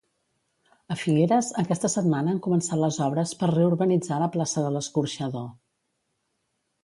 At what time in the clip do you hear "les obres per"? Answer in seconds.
2.83-3.51